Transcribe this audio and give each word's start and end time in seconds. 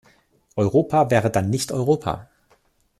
Europa 0.55 1.11
wäre 1.11 1.29
dann 1.29 1.51
nicht 1.51 1.71
Europa. 1.71 2.27